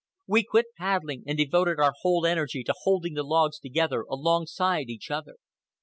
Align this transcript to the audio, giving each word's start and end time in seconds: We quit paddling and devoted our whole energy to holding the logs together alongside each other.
We 0.25 0.41
quit 0.43 0.65
paddling 0.75 1.25
and 1.27 1.37
devoted 1.37 1.79
our 1.79 1.93
whole 2.01 2.25
energy 2.25 2.63
to 2.63 2.73
holding 2.75 3.13
the 3.13 3.21
logs 3.21 3.59
together 3.59 4.01
alongside 4.09 4.89
each 4.89 5.11
other. 5.11 5.35